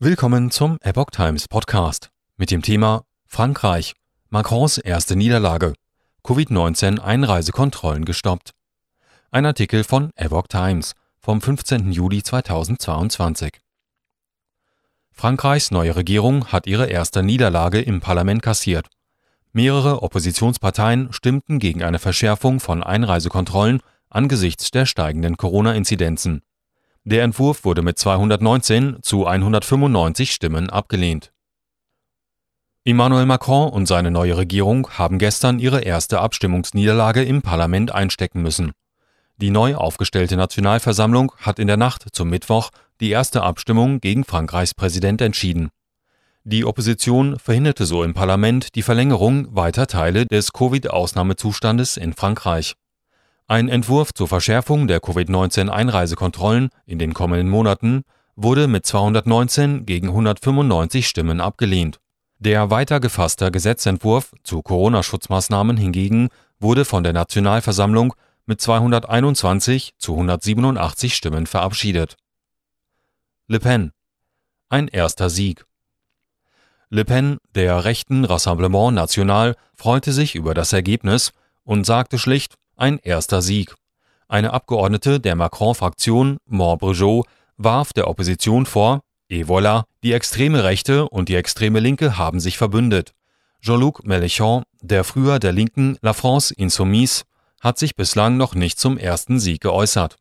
[0.00, 3.94] Willkommen zum Epoch Times Podcast mit dem Thema Frankreich.
[4.30, 5.72] Macrons erste Niederlage.
[6.22, 8.52] Covid-19 Einreisekontrollen gestoppt.
[9.32, 11.90] Ein Artikel von Epoch Times vom 15.
[11.90, 13.54] Juli 2022.
[15.10, 18.86] Frankreichs neue Regierung hat ihre erste Niederlage im Parlament kassiert.
[19.52, 26.42] Mehrere Oppositionsparteien stimmten gegen eine Verschärfung von Einreisekontrollen angesichts der steigenden Corona-Inzidenzen.
[27.10, 31.32] Der Entwurf wurde mit 219 zu 195 Stimmen abgelehnt.
[32.84, 38.72] Emmanuel Macron und seine neue Regierung haben gestern ihre erste Abstimmungsniederlage im Parlament einstecken müssen.
[39.38, 42.68] Die neu aufgestellte Nationalversammlung hat in der Nacht zum Mittwoch
[43.00, 45.70] die erste Abstimmung gegen Frankreichs Präsident entschieden.
[46.44, 52.74] Die Opposition verhinderte so im Parlament die Verlängerung weiter Teile des Covid-Ausnahmezustandes in Frankreich.
[53.50, 58.04] Ein Entwurf zur Verschärfung der Covid-19-Einreisekontrollen in den kommenden Monaten
[58.36, 61.98] wurde mit 219 gegen 195 Stimmen abgelehnt.
[62.38, 66.28] Der weiter gefasste Gesetzentwurf zu Corona-Schutzmaßnahmen hingegen
[66.60, 68.12] wurde von der Nationalversammlung
[68.44, 72.18] mit 221 zu 187 Stimmen verabschiedet.
[73.46, 73.92] Le Pen.
[74.68, 75.64] Ein erster Sieg.
[76.90, 81.32] Le Pen, der rechten Rassemblement National, freute sich über das Ergebnis
[81.64, 83.74] und sagte schlicht, ein erster Sieg.
[84.28, 87.26] Eine Abgeordnete der Macron-Fraktion, Montbrejot,
[87.56, 92.56] warf der Opposition vor, et voilà, die extreme Rechte und die extreme Linke haben sich
[92.56, 93.12] verbündet.
[93.60, 97.24] Jean-Luc Mélenchon, der früher der Linken La France Insoumise,
[97.60, 100.16] hat sich bislang noch nicht zum ersten Sieg geäußert.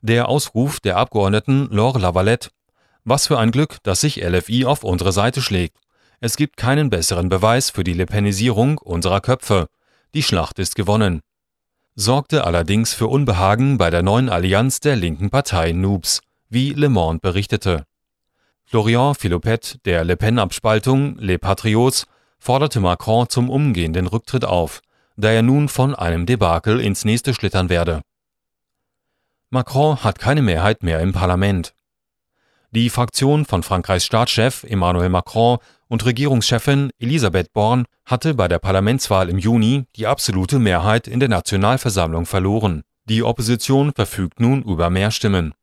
[0.00, 2.50] Der Ausruf der Abgeordneten Laure Lavalette
[3.04, 5.76] Was für ein Glück, dass sich LFI auf unsere Seite schlägt.
[6.20, 9.66] Es gibt keinen besseren Beweis für die Lepenisierung unserer Köpfe.
[10.14, 11.20] Die Schlacht ist gewonnen
[11.96, 17.20] sorgte allerdings für Unbehagen bei der neuen Allianz der linken Partei Noobs, wie Le Monde
[17.20, 17.84] berichtete.
[18.64, 22.06] Florian Philopet der Le Pen-Abspaltung Les Patriots
[22.38, 24.80] forderte Macron zum umgehenden Rücktritt auf,
[25.16, 28.02] da er nun von einem Debakel ins nächste schlittern werde.
[29.50, 31.74] Macron hat keine Mehrheit mehr im Parlament.
[32.72, 35.58] Die Fraktion von Frankreichs Staatschef Emmanuel Macron
[35.94, 41.28] und Regierungschefin Elisabeth Born hatte bei der Parlamentswahl im Juni die absolute Mehrheit in der
[41.28, 42.82] Nationalversammlung verloren.
[43.04, 45.54] Die Opposition verfügt nun über mehr Stimmen.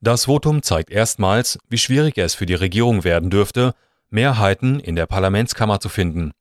[0.00, 3.74] Das Votum zeigt erstmals, wie schwierig es für die Regierung werden dürfte,
[4.08, 6.32] Mehrheiten in der Parlamentskammer zu finden.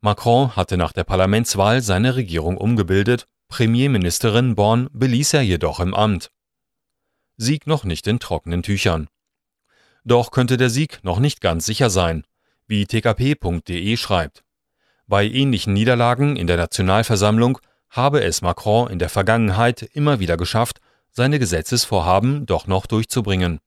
[0.00, 6.30] Macron hatte nach der Parlamentswahl seine Regierung umgebildet, Premierministerin Born beließ er jedoch im Amt.
[7.36, 9.08] Sieg noch nicht in trockenen Tüchern.
[10.04, 12.22] Doch könnte der Sieg noch nicht ganz sicher sein,
[12.68, 14.44] wie tkp.de schreibt.
[15.08, 17.58] Bei ähnlichen Niederlagen in der Nationalversammlung
[17.90, 20.78] habe es Macron in der Vergangenheit immer wieder geschafft,
[21.10, 23.58] seine Gesetzesvorhaben doch noch durchzubringen.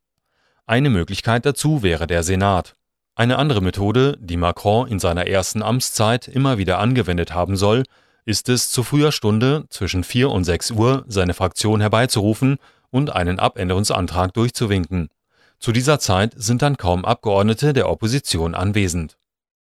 [0.65, 2.75] Eine Möglichkeit dazu wäre der Senat.
[3.15, 7.83] Eine andere Methode, die Macron in seiner ersten Amtszeit immer wieder angewendet haben soll,
[8.23, 12.57] ist es, zu früher Stunde zwischen 4 und 6 Uhr seine Fraktion herbeizurufen
[12.89, 15.09] und einen Abänderungsantrag durchzuwinken.
[15.61, 19.19] Zu dieser Zeit sind dann kaum Abgeordnete der Opposition anwesend